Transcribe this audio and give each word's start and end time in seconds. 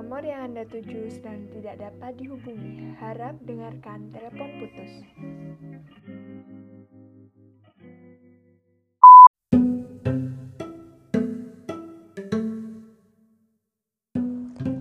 nomor 0.00 0.24
yang 0.24 0.48
Anda 0.48 0.64
tuju 0.64 1.12
sedang 1.12 1.52
tidak 1.52 1.76
dapat 1.76 2.16
dihubungi. 2.16 2.96
Harap 2.96 3.36
dengarkan 3.44 4.08
telepon 4.08 4.48
putus. 4.56 4.92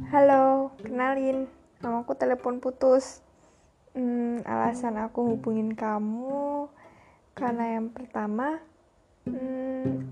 Halo, 0.08 0.72
kenalin, 0.80 1.52
namaku 1.84 2.16
telepon 2.16 2.64
putus. 2.64 3.20
Hmm, 3.92 4.40
alasan 4.48 5.04
aku 5.04 5.36
hubungin 5.36 5.76
kamu 5.76 6.72
karena 7.36 7.76
yang 7.76 7.92
pertama, 7.92 8.64
hmm, 9.28 10.08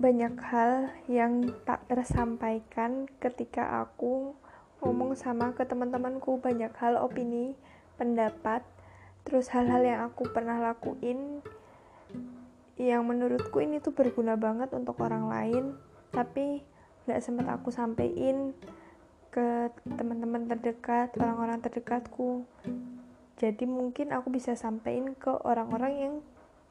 banyak 0.00 0.32
hal 0.48 0.88
yang 1.12 1.52
tak 1.68 1.84
tersampaikan 1.92 3.04
ketika 3.20 3.84
aku 3.84 4.32
ngomong 4.84 5.16
sama 5.16 5.52
ke 5.56 5.64
teman-temanku 5.64 6.40
banyak 6.40 6.72
hal 6.76 7.00
opini 7.00 7.56
pendapat 7.96 8.62
terus 9.24 9.50
hal-hal 9.50 9.82
yang 9.82 10.00
aku 10.06 10.28
pernah 10.30 10.60
lakuin 10.60 11.40
yang 12.76 13.08
menurutku 13.08 13.64
ini 13.64 13.80
tuh 13.80 13.96
berguna 13.96 14.36
banget 14.36 14.70
untuk 14.76 15.00
orang 15.00 15.32
lain 15.32 15.64
tapi 16.12 16.60
nggak 17.06 17.22
sempat 17.22 17.46
aku 17.56 17.70
sampein 17.70 18.52
ke 19.36 19.68
teman-teman 19.84 20.48
terdekat 20.48 21.12
orang-orang 21.20 21.60
terdekatku. 21.60 22.48
Jadi 23.36 23.68
mungkin 23.68 24.16
aku 24.16 24.32
bisa 24.32 24.56
sampein 24.56 25.12
ke 25.12 25.28
orang-orang 25.28 25.92
yang 26.00 26.14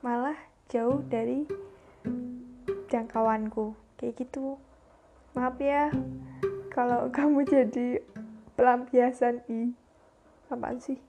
malah 0.01 0.33
jauh 0.73 1.05
dari 1.05 1.45
jangkauanku. 2.89 3.77
Kayak 4.01 4.25
gitu. 4.25 4.57
Maaf 5.37 5.61
ya 5.61 5.93
kalau 6.75 7.07
kamu 7.07 7.47
jadi 7.47 8.03
pelampiasan 8.59 9.39
i 9.47 9.71
apaan 10.51 10.83
sih? 10.83 10.99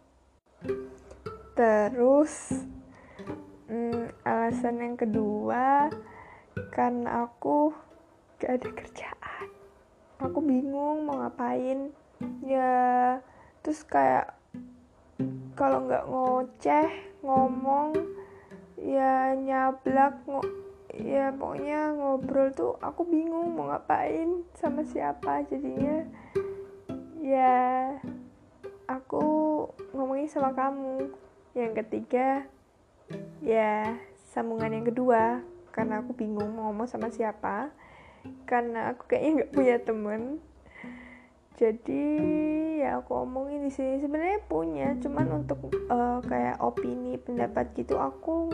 Terus 1.59 2.55
hmm, 3.67 4.14
alasan 4.22 4.78
yang 4.78 4.94
kedua 4.94 5.91
karena 6.70 7.27
aku 7.27 7.75
gak 8.39 8.62
ada 8.62 8.69
kerjaan. 8.78 9.47
Aku 10.22 10.39
bingung 10.39 11.03
mau 11.03 11.19
ngapain. 11.19 11.91
Ya 12.47 13.19
terus 13.67 13.83
kayak 13.83 14.39
kalau 15.59 15.83
nggak 15.91 16.06
ngoceh 16.06 16.89
ngomong 17.27 17.91
ya 18.78 19.34
nyablak 19.34 20.14
ya 21.02 21.34
pokoknya 21.36 21.92
ngobrol 21.92 22.48
tuh 22.56 22.80
aku 22.80 23.05
bingung 23.05 23.52
mau 23.52 23.69
ngapain 23.69 24.44
sama 24.56 24.80
siapa 24.89 25.44
jadinya. 25.44 26.08
Ya 27.20 27.97
aku 28.88 29.25
ngomongin 29.92 30.30
sama 30.30 30.56
kamu. 30.56 31.12
Yang 31.53 31.72
ketiga 31.84 32.47
ya 33.44 33.97
sambungan 34.33 34.72
yang 34.72 34.86
kedua. 34.88 35.44
Karena 35.75 36.00
aku 36.00 36.16
bingung 36.16 36.56
mau 36.56 36.72
ngomong 36.72 36.88
sama 36.88 37.12
siapa. 37.12 37.69
Karena 38.48 38.97
aku 38.97 39.12
kayaknya 39.12 39.31
nggak 39.44 39.53
punya 39.53 39.77
temen. 39.83 40.22
Jadi 41.56 42.05
ya 42.81 43.00
aku 43.00 43.27
omongin 43.27 43.69
di 43.69 43.72
sini. 43.72 44.00
Sebenarnya 44.00 44.41
punya 44.48 44.97
cuman 45.00 45.44
untuk 45.44 45.72
uh, 45.92 46.25
kayak 46.25 46.60
opini 46.64 47.20
pendapat 47.20 47.72
gitu 47.77 48.00
aku 48.00 48.48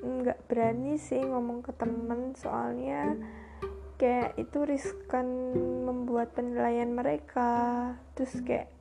nggak 0.00 0.48
berani 0.48 0.96
sih 0.96 1.20
ngomong 1.20 1.60
ke 1.60 1.72
temen 1.76 2.32
soalnya 2.36 3.16
kayak 4.00 4.32
itu 4.40 4.64
riskan 4.64 5.28
membuat 5.84 6.32
penilaian 6.32 6.88
mereka. 6.88 7.92
Terus 8.16 8.40
kayak 8.40 8.72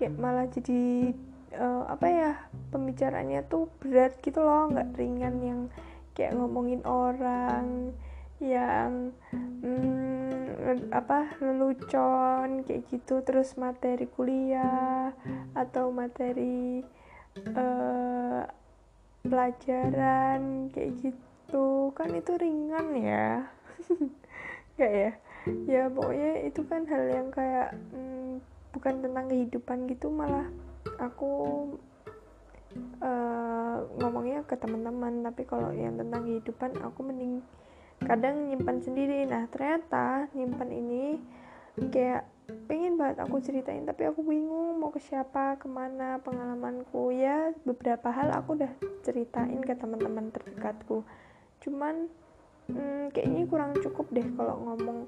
kayak 0.00 0.16
malah 0.16 0.48
jadi 0.48 1.12
uh, 1.60 1.84
apa 1.92 2.06
ya 2.08 2.32
pembicaranya 2.72 3.44
tuh 3.44 3.68
berat 3.84 4.16
gitu 4.24 4.40
loh 4.40 4.72
nggak 4.72 4.96
ringan 4.96 5.36
yang 5.44 5.60
kayak 6.16 6.32
ngomongin 6.32 6.80
orang 6.88 7.92
yang 8.40 9.12
hmm, 9.36 10.88
apa 10.88 11.36
lelucon 11.44 12.64
kayak 12.64 12.88
gitu. 12.88 13.20
Terus 13.20 13.60
materi 13.60 14.08
kuliah 14.08 15.12
atau 15.52 15.92
materi 15.92 16.80
uh, 17.52 18.19
pelajaran 19.24 20.70
kayak 20.72 20.92
gitu. 21.02 21.92
Kan 21.92 22.16
itu 22.16 22.32
ringan 22.40 22.86
ya. 22.96 23.48
Kayak 24.76 24.94
ya? 24.96 25.12
Ya 25.68 25.82
pokoknya 25.88 26.32
itu 26.48 26.60
kan 26.68 26.84
hal 26.84 27.04
yang 27.08 27.28
kayak 27.32 27.72
hmm, 27.92 28.44
bukan 28.76 28.94
tentang 29.00 29.26
kehidupan 29.28 29.88
gitu 29.88 30.12
malah 30.12 30.48
aku 31.00 31.32
uh, 33.00 33.76
ngomongnya 34.00 34.44
ke 34.44 34.56
teman-teman. 34.56 35.24
Tapi 35.26 35.42
kalau 35.48 35.72
yang 35.72 36.00
tentang 36.00 36.24
kehidupan 36.24 36.80
aku 36.80 37.00
mending 37.04 37.44
kadang 38.04 38.48
nyimpan 38.48 38.78
sendiri. 38.80 39.28
Nah 39.28 39.48
ternyata 39.52 40.28
nyimpan 40.32 40.70
ini 40.72 41.04
kayak 41.92 42.29
pengen 42.68 42.98
banget 43.00 43.22
aku 43.22 43.38
ceritain 43.42 43.86
tapi 43.86 44.06
aku 44.06 44.20
bingung 44.26 44.78
mau 44.78 44.90
ke 44.90 45.00
siapa 45.02 45.56
ke 45.56 45.66
mana 45.66 46.20
pengalamanku. 46.20 47.14
Ya 47.14 47.54
beberapa 47.62 48.10
hal 48.10 48.34
aku 48.34 48.58
udah 48.58 48.72
ceritain 49.06 49.60
ke 49.62 49.72
teman-teman 49.74 50.34
terdekatku. 50.34 51.06
Cuman 51.62 52.10
hmm, 52.70 53.14
kayaknya 53.14 53.46
kurang 53.46 53.72
cukup 53.78 54.06
deh 54.12 54.26
kalau 54.34 54.56
ngomong 54.60 54.98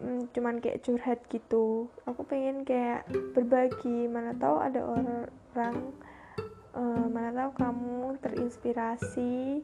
hmm, 0.00 0.30
cuman 0.32 0.62
kayak 0.62 0.82
curhat 0.82 1.20
gitu. 1.28 1.90
Aku 2.06 2.22
pengen 2.26 2.62
kayak 2.62 3.06
berbagi 3.36 4.10
mana 4.10 4.34
tahu 4.34 4.56
ada 4.60 4.80
orang 4.84 5.94
uh, 6.74 7.06
mana 7.08 7.30
tahu 7.30 7.50
kamu 7.58 8.18
terinspirasi 8.20 9.62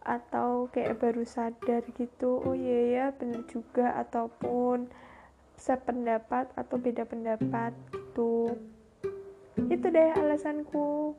atau 0.00 0.66
kayak 0.72 0.96
baru 0.96 1.22
sadar 1.28 1.84
gitu 1.92 2.40
oh 2.40 2.56
iya 2.56 2.80
ya 2.88 3.06
bener 3.12 3.44
juga 3.46 3.92
ataupun 4.00 4.88
sependapat 5.60 6.48
atau 6.56 6.80
beda 6.80 7.04
pendapat 7.04 7.76
gitu. 7.92 8.56
Itu 9.68 9.86
deh 9.92 10.10
alasanku 10.16 11.12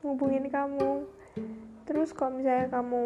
ngubungin 0.00 0.48
kamu. 0.48 1.04
Terus 1.84 2.16
kalau 2.16 2.40
misalnya 2.40 2.72
kamu 2.72 3.04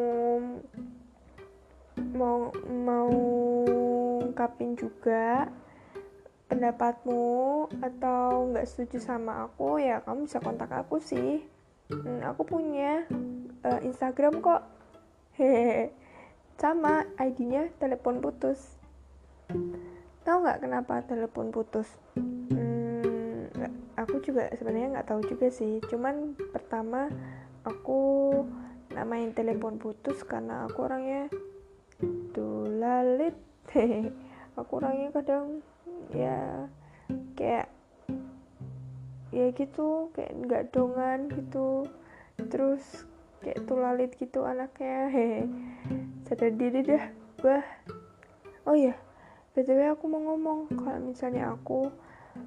mau 2.14 2.54
mau 2.64 3.12
ungkapin 4.22 4.78
juga 4.78 5.50
pendapatmu 6.46 7.66
atau 7.82 8.50
nggak 8.54 8.66
setuju 8.66 8.98
sama 9.02 9.46
aku 9.46 9.78
ya 9.82 10.00
kamu 10.06 10.30
bisa 10.30 10.38
kontak 10.38 10.70
aku 10.70 11.02
sih. 11.02 11.42
Hmm, 11.90 12.22
aku 12.22 12.46
punya 12.46 13.10
uh, 13.66 13.82
Instagram 13.82 14.38
kok. 14.38 14.62
Hehehe 15.34 15.90
sama 16.62 17.08
ID-nya 17.16 17.72
telepon 17.80 18.20
putus 18.20 18.76
tahu 20.30 20.46
nggak 20.46 20.62
kenapa 20.62 21.02
telepon 21.10 21.50
putus? 21.50 21.90
Hmm, 22.14 23.50
aku 23.98 24.22
juga 24.22 24.46
sebenarnya 24.54 24.94
nggak 24.94 25.08
tahu 25.10 25.26
juga 25.26 25.50
sih. 25.50 25.82
Cuman 25.90 26.38
pertama 26.54 27.10
aku 27.66 28.30
namain 28.94 29.34
telepon 29.34 29.82
putus 29.82 30.22
karena 30.22 30.70
aku 30.70 30.86
orangnya 30.86 31.26
lalit 32.80 33.34
aku 34.58 34.70
orangnya 34.78 35.10
kadang 35.10 35.66
ya 36.14 36.70
kayak 37.34 37.66
ya 39.34 39.50
gitu 39.50 40.14
kayak 40.14 40.30
nggak 40.46 40.70
dongan 40.70 41.26
gitu. 41.26 41.90
Terus 42.38 43.02
kayak 43.42 43.66
tulalit 43.66 44.14
gitu 44.14 44.46
anaknya. 44.46 45.10
Hehe 45.10 45.50
sadar 46.30 46.54
diri 46.54 46.86
dah 46.86 47.04
bah 47.42 47.66
oh 48.70 48.78
ya 48.78 48.94
btw 49.50 49.98
aku 49.98 50.04
mau 50.06 50.22
ngomong. 50.30 50.70
Kalau 50.78 51.00
misalnya 51.02 51.54
aku 51.54 51.90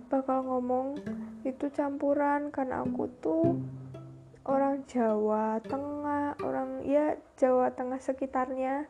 bakal 0.08 0.44
ngomong 0.48 0.96
itu 1.44 1.68
campuran. 1.76 2.48
Karena 2.50 2.84
aku 2.84 3.12
tuh 3.20 3.60
orang 4.48 4.84
Jawa 4.88 5.60
Tengah 5.64 6.36
orang 6.44 6.84
ya 6.84 7.16
Jawa 7.40 7.72
Tengah 7.72 8.00
sekitarnya 8.04 8.88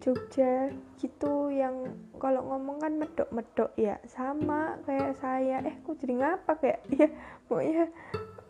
Jogja 0.00 0.72
gitu 0.96 1.52
yang 1.52 1.92
kalau 2.16 2.44
ngomong 2.44 2.80
kan 2.80 2.92
medok-medok 3.00 3.72
ya. 3.80 3.96
Sama 4.04 4.76
kayak 4.84 5.16
saya. 5.16 5.64
Eh 5.64 5.80
kok 5.80 5.96
jadi 5.96 6.14
ngapa 6.20 6.52
kayak? 6.60 6.80
Ya 7.00 7.08
pokoknya 7.48 7.84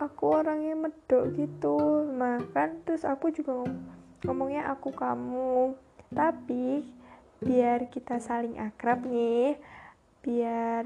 aku 0.03 0.23
orangnya 0.35 0.75
medok 0.75 1.31
gitu. 1.39 2.03
Makan 2.11 2.83
terus 2.83 3.07
aku 3.07 3.31
juga 3.31 3.63
ngomongnya 4.27 4.67
aku 4.67 4.91
kamu. 4.91 5.79
Tapi 6.11 6.83
biar 7.41 7.89
kita 7.93 8.17
saling 8.17 8.57
akrab 8.57 9.05
nih. 9.05 9.57
Biar 10.25 10.83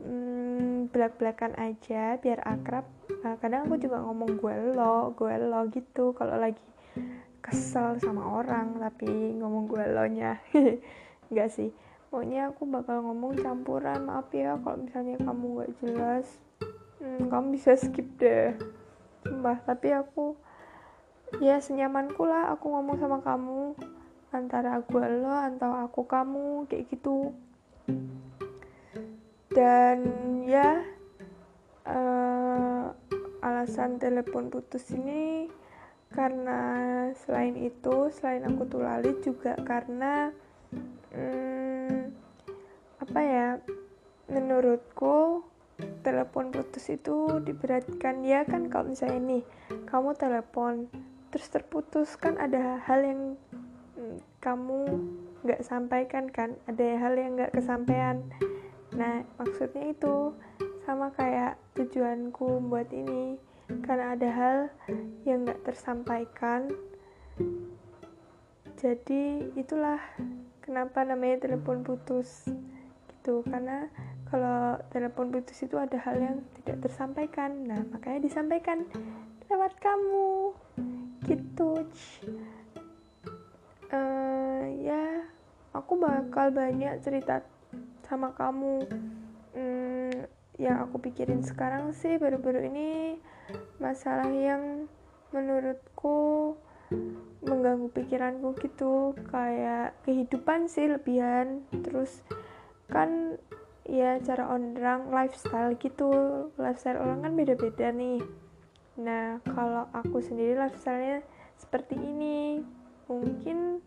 hmm, 0.00 0.88
belak-belakan 0.90 1.54
aja 1.60 2.16
biar 2.18 2.40
akrab. 2.44 2.86
Nah, 3.20 3.36
kadang 3.38 3.68
aku 3.68 3.76
juga 3.76 4.00
ngomong 4.00 4.40
gue 4.40 4.54
lo 4.76 5.12
gue 5.14 5.34
lo 5.36 5.60
gitu. 5.68 6.16
Kalau 6.16 6.36
lagi 6.40 6.64
kesel 7.40 7.96
sama 8.00 8.40
orang 8.40 8.76
tapi 8.80 9.08
ngomong 9.36 9.68
gue 9.68 9.84
lo 9.90 10.04
nya. 10.08 10.40
Enggak 11.28 11.50
sih. 11.52 11.70
Pokoknya 12.10 12.50
aku 12.50 12.66
bakal 12.66 13.06
ngomong 13.06 13.38
campuran 13.38 14.02
maaf 14.02 14.34
ya 14.34 14.58
kalau 14.58 14.82
misalnya 14.82 15.14
kamu 15.22 15.44
nggak 15.54 15.72
jelas. 15.78 16.26
Hmm, 16.98 17.30
kamu 17.30 17.54
bisa 17.54 17.78
skip 17.78 18.18
deh. 18.18 18.58
Sumpah, 19.22 19.62
tapi 19.62 19.94
aku 19.94 20.34
ya 21.38 21.62
senyamanku 21.62 22.26
lah 22.26 22.50
aku 22.50 22.66
ngomong 22.66 22.98
sama 22.98 23.22
kamu 23.22 23.78
antara 24.30 24.78
aku 24.78 25.02
lo 25.02 25.34
atau 25.34 25.74
aku 25.74 26.06
kamu 26.06 26.70
kayak 26.70 26.86
gitu. 26.90 27.34
Dan 29.50 29.98
ya 30.46 30.86
uh, 31.86 32.94
alasan 33.42 33.98
telepon 33.98 34.46
putus 34.46 34.86
ini 34.94 35.50
karena 36.10 36.60
selain 37.26 37.54
itu 37.58 38.10
selain 38.14 38.46
aku 38.46 38.66
tulali 38.66 39.14
juga 39.22 39.54
karena 39.62 40.34
hmm, 41.14 42.10
apa 43.02 43.20
ya 43.22 43.48
menurutku 44.30 45.42
telepon 46.06 46.54
putus 46.54 46.86
itu 46.94 47.42
diberatkan. 47.42 48.22
Ya 48.22 48.46
kan 48.46 48.70
kalau 48.70 48.94
misalnya 48.94 49.18
nih 49.18 49.42
kamu 49.90 50.14
telepon 50.14 50.86
terus 51.30 51.46
terputus 51.50 52.18
kan 52.18 52.38
ada 52.38 52.78
hal 52.86 53.02
yang 53.02 53.22
kamu 54.40 54.88
nggak 55.44 55.60
sampaikan 55.64 56.32
kan? 56.32 56.56
Ada 56.64 56.96
hal 56.96 57.14
yang 57.20 57.36
nggak 57.36 57.52
kesampaian. 57.52 58.24
Nah 58.96 59.22
maksudnya 59.36 59.92
itu 59.92 60.32
sama 60.88 61.12
kayak 61.12 61.60
tujuanku 61.76 62.64
buat 62.66 62.88
ini. 62.90 63.36
Karena 63.84 64.16
ada 64.16 64.28
hal 64.32 64.56
yang 65.28 65.44
nggak 65.44 65.62
tersampaikan. 65.62 66.72
Jadi 68.80 69.52
itulah 69.60 70.00
kenapa 70.64 71.04
namanya 71.04 71.44
telepon 71.44 71.84
putus 71.84 72.48
gitu. 73.12 73.44
Karena 73.44 73.92
kalau 74.32 74.80
telepon 74.88 75.28
putus 75.28 75.60
itu 75.60 75.76
ada 75.76 76.00
hal 76.00 76.16
yang 76.16 76.36
tidak 76.60 76.88
tersampaikan. 76.88 77.68
Nah 77.68 77.84
makanya 77.92 78.24
disampaikan 78.24 78.88
lewat 79.52 79.76
kamu. 79.78 80.56
Gitu 81.28 81.86
uh, 83.90 84.62
ya 84.80 85.26
aku 85.74 85.98
bakal 85.98 86.50
banyak 86.50 86.98
cerita 87.02 87.42
sama 88.06 88.34
kamu. 88.34 88.86
Hmm, 89.54 90.10
yang 90.58 90.82
aku 90.82 90.98
pikirin 90.98 91.42
sekarang 91.42 91.94
sih 91.94 92.18
baru-baru 92.18 92.66
ini 92.70 93.18
masalah 93.78 94.28
yang 94.30 94.86
menurutku 95.30 96.54
mengganggu 97.46 97.88
pikiranku 97.94 98.58
gitu. 98.62 99.14
Kayak 99.30 99.94
kehidupan 100.06 100.66
sih 100.66 100.90
lebihan. 100.90 101.62
Terus 101.70 102.22
kan 102.90 103.38
ya 103.86 104.18
cara 104.22 104.50
orang 104.50 105.10
lifestyle 105.14 105.74
gitu. 105.78 106.10
Lifestyle 106.58 106.98
orang 106.98 107.22
kan 107.26 107.32
beda-beda 107.38 107.94
nih. 107.94 108.22
Nah 108.98 109.38
kalau 109.46 109.86
aku 109.94 110.18
sendiri 110.18 110.58
lifestylenya 110.58 111.22
seperti 111.56 111.94
ini 111.94 112.60
mungkin 113.18 113.82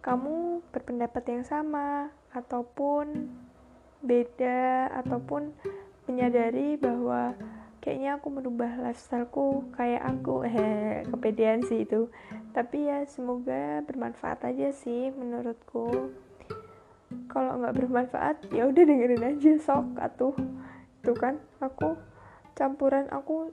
kamu 0.00 0.64
berpendapat 0.72 1.24
yang 1.28 1.44
sama 1.44 2.08
ataupun 2.32 3.28
beda 4.00 4.88
ataupun 5.04 5.52
menyadari 6.08 6.78
bahwa 6.80 7.34
kayaknya 7.82 8.16
aku 8.16 8.28
merubah 8.32 8.78
lifestyleku 8.80 9.68
kayak 9.74 10.02
aku. 10.06 10.46
Eh 10.48 11.02
kepedean 11.12 11.60
sih 11.66 11.84
itu. 11.84 12.08
Tapi 12.56 12.88
ya 12.88 13.04
semoga 13.04 13.84
bermanfaat 13.84 14.48
aja 14.48 14.72
sih 14.72 15.12
menurutku. 15.12 16.12
Kalau 17.28 17.60
nggak 17.60 17.76
bermanfaat 17.76 18.36
ya 18.52 18.68
udah 18.68 18.84
dengerin 18.84 19.24
aja 19.24 19.52
sok 19.60 19.98
atuh. 20.00 20.36
Itu 21.04 21.12
kan 21.12 21.36
aku 21.60 21.96
campuran 22.56 23.06
aku 23.12 23.52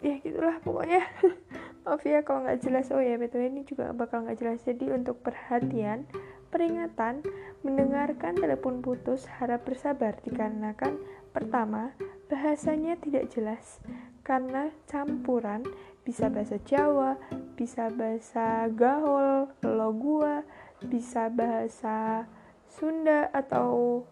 ya 0.00 0.16
gitulah 0.20 0.56
pokoknya 0.60 1.02
maaf 1.86 2.02
ya 2.02 2.26
kalau 2.26 2.42
nggak 2.42 2.66
jelas. 2.66 2.90
Oh 2.90 2.98
ya 2.98 3.14
betul 3.14 3.46
ini 3.46 3.62
juga 3.62 3.94
bakal 3.94 4.26
nggak 4.26 4.42
jelas. 4.42 4.58
Jadi 4.66 4.90
untuk 4.90 5.22
perhatian 5.22 6.02
peringatan 6.50 7.22
mendengarkan 7.62 8.34
telepon 8.34 8.82
putus 8.82 9.30
harap 9.38 9.62
bersabar 9.62 10.18
dikarenakan 10.26 10.98
pertama 11.30 11.94
bahasanya 12.26 12.98
tidak 12.98 13.30
jelas. 13.30 13.78
Karena 14.26 14.74
campuran 14.90 15.62
bisa 16.02 16.26
bahasa 16.26 16.58
Jawa, 16.66 17.14
bisa 17.54 17.86
bahasa 17.94 18.66
Gaul, 18.74 19.46
lo 19.62 19.90
gua, 19.94 20.42
bisa 20.82 21.30
bahasa 21.30 22.26
Sunda 22.66 23.30
atau 23.30 24.02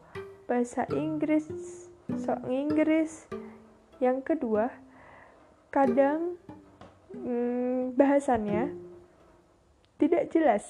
bahasa 0.46 0.86
Inggris, 0.94 1.50
sok 2.06 2.46
Inggris. 2.46 3.26
Yang 3.98 4.34
kedua, 4.34 4.70
kadang 5.74 6.38
hmm, 7.14 7.94
bahasannya 7.94 8.74
tidak 9.98 10.30
jelas. 10.34 10.64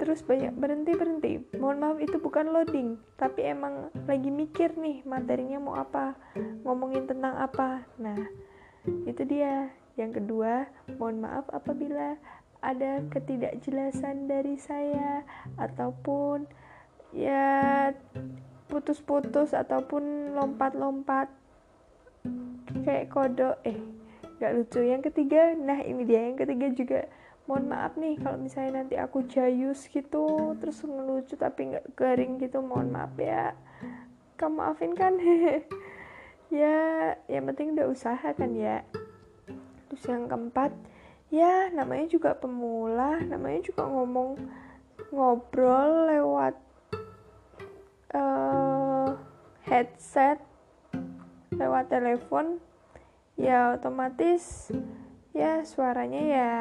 Terus 0.00 0.20
banyak 0.22 0.54
berhenti 0.54 0.92
berhenti. 0.94 1.32
Mohon 1.56 1.78
maaf 1.80 1.98
itu 2.04 2.16
bukan 2.20 2.52
loading 2.52 3.00
tapi 3.16 3.48
emang 3.48 3.88
lagi 4.04 4.28
mikir 4.28 4.76
nih 4.76 5.02
materinya 5.08 5.58
mau 5.58 5.74
apa 5.76 6.14
ngomongin 6.62 7.08
tentang 7.08 7.36
apa. 7.40 7.84
Nah 7.98 8.20
itu 9.08 9.24
dia. 9.24 9.72
Yang 9.98 10.22
kedua 10.22 10.64
mohon 10.96 11.20
maaf 11.20 11.44
apabila 11.52 12.16
ada 12.64 13.04
ketidakjelasan 13.12 14.28
dari 14.28 14.56
saya 14.56 15.26
ataupun 15.60 16.48
ya 17.12 17.90
putus-putus 18.70 19.52
ataupun 19.52 20.32
lompat-lompat 20.38 21.28
kayak 22.86 23.10
kodok. 23.12 23.60
Eh 23.66 23.76
gak 24.40 24.52
lucu. 24.56 24.80
Yang 24.80 25.12
ketiga 25.12 25.52
nah 25.54 25.78
ini 25.84 26.02
dia. 26.08 26.26
Yang 26.32 26.48
ketiga 26.48 26.66
juga 26.72 27.00
mohon 27.44 27.66
maaf 27.68 27.98
nih 27.98 28.14
kalau 28.20 28.38
misalnya 28.38 28.82
nanti 28.82 28.94
aku 28.94 29.26
jayus 29.26 29.90
gitu 29.90 30.54
terus 30.62 30.86
ngelucu 30.86 31.34
tapi 31.34 31.74
nggak 31.74 31.98
garing 31.98 32.38
gitu 32.40 32.64
mohon 32.64 32.88
maaf 32.94 33.12
ya. 33.20 33.52
Kamu 34.40 34.56
maafin 34.56 34.96
kan? 34.96 35.14
Ya 36.50 37.14
yang 37.30 37.46
penting 37.46 37.78
udah 37.78 37.86
usaha 37.86 38.26
kan 38.34 38.50
ya. 38.58 38.82
Terus 39.86 40.02
yang 40.10 40.26
keempat 40.26 40.74
ya 41.30 41.70
namanya 41.70 42.10
juga 42.10 42.34
pemula 42.34 43.22
namanya 43.22 43.62
juga 43.62 43.86
ngomong 43.86 44.34
ngobrol 45.14 46.10
lewat 46.10 46.58
uh, 48.14 49.14
headset 49.62 50.42
lewat 51.54 51.86
telepon 51.86 52.58
ya 53.40 53.80
otomatis 53.80 54.68
ya 55.32 55.64
suaranya 55.64 56.20
ya 56.20 56.52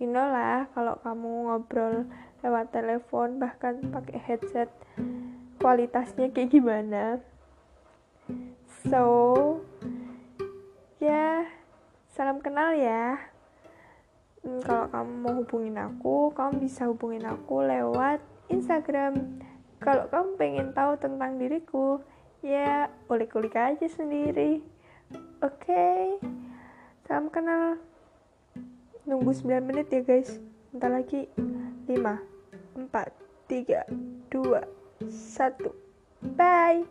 you 0.00 0.08
know 0.08 0.24
lah 0.24 0.64
kalau 0.72 0.96
kamu 1.04 1.52
ngobrol 1.52 2.08
lewat 2.40 2.72
telepon 2.72 3.36
bahkan 3.36 3.76
pakai 3.92 4.16
headset 4.16 4.72
kualitasnya 5.58 6.30
kayak 6.30 6.54
gimana. 6.54 7.18
So 8.86 9.02
ya 11.02 11.44
salam 12.14 12.38
kenal 12.38 12.78
ya. 12.78 13.18
Hmm, 14.46 14.62
kalau 14.62 14.86
kamu 14.88 15.12
mau 15.18 15.34
hubungin 15.42 15.76
aku 15.76 16.30
kamu 16.32 16.62
bisa 16.62 16.86
hubungin 16.86 17.26
aku 17.26 17.66
lewat 17.66 18.22
Instagram. 18.48 19.42
Kalau 19.82 20.06
kamu 20.08 20.28
pengen 20.38 20.68
tahu 20.72 20.94
tentang 20.96 21.42
diriku 21.42 21.98
ya 22.38 22.86
kulik-kulik 23.10 23.58
aja 23.58 23.86
sendiri 23.90 24.62
oke. 25.14 25.52
Okay? 25.64 26.18
salam 27.08 27.32
kenal. 27.32 27.80
Nunggu 29.08 29.32
9 29.32 29.64
menit 29.64 29.88
ya 29.88 30.04
guys. 30.04 30.40
Bentar 30.74 30.92
lagi. 30.92 31.24
5 31.88 31.94
4 32.92 33.28
3 33.48 33.88
2 34.28 34.78
1 35.00 36.36
bye 36.36 36.84